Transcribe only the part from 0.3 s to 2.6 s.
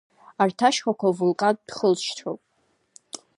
Арҭ ашьхақәа вулкантә хылҵшьҭроуп.